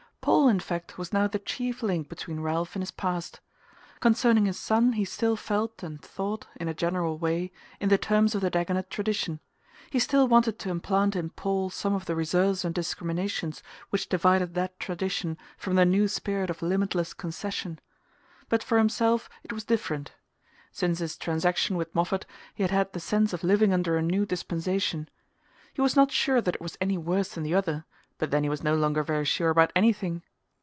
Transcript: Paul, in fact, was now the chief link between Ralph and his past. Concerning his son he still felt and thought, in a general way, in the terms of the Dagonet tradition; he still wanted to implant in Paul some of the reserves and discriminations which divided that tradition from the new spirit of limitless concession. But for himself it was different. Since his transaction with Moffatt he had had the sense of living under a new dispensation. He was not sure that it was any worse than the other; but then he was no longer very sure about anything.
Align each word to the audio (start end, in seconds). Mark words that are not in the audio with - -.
Paul, 0.23 0.49
in 0.49 0.59
fact, 0.59 0.99
was 0.99 1.11
now 1.11 1.25
the 1.27 1.39
chief 1.39 1.81
link 1.81 2.07
between 2.07 2.41
Ralph 2.41 2.75
and 2.75 2.83
his 2.83 2.91
past. 2.91 3.39
Concerning 4.01 4.45
his 4.45 4.59
son 4.59 4.93
he 4.93 5.03
still 5.03 5.35
felt 5.35 5.81
and 5.81 5.99
thought, 5.99 6.45
in 6.57 6.67
a 6.67 6.75
general 6.75 7.17
way, 7.17 7.51
in 7.79 7.89
the 7.89 7.97
terms 7.97 8.35
of 8.35 8.41
the 8.41 8.51
Dagonet 8.51 8.91
tradition; 8.91 9.39
he 9.89 9.97
still 9.97 10.27
wanted 10.27 10.59
to 10.59 10.69
implant 10.69 11.15
in 11.15 11.31
Paul 11.31 11.71
some 11.71 11.95
of 11.95 12.05
the 12.05 12.15
reserves 12.15 12.63
and 12.63 12.75
discriminations 12.75 13.63
which 13.89 14.07
divided 14.09 14.53
that 14.53 14.79
tradition 14.79 15.39
from 15.57 15.73
the 15.73 15.85
new 15.85 16.07
spirit 16.07 16.51
of 16.51 16.61
limitless 16.61 17.15
concession. 17.15 17.79
But 18.47 18.61
for 18.61 18.77
himself 18.77 19.27
it 19.43 19.51
was 19.51 19.63
different. 19.65 20.13
Since 20.71 20.99
his 20.99 21.17
transaction 21.17 21.77
with 21.77 21.95
Moffatt 21.95 22.27
he 22.53 22.61
had 22.61 22.71
had 22.71 22.93
the 22.93 22.99
sense 22.99 23.33
of 23.33 23.43
living 23.43 23.73
under 23.73 23.97
a 23.97 24.03
new 24.03 24.27
dispensation. 24.27 25.09
He 25.73 25.81
was 25.81 25.95
not 25.95 26.11
sure 26.11 26.41
that 26.41 26.53
it 26.53 26.61
was 26.61 26.77
any 26.79 26.95
worse 26.97 27.29
than 27.29 27.43
the 27.43 27.55
other; 27.55 27.85
but 28.17 28.29
then 28.29 28.43
he 28.43 28.49
was 28.49 28.61
no 28.61 28.75
longer 28.75 29.01
very 29.01 29.25
sure 29.25 29.49
about 29.49 29.71
anything. 29.75 30.21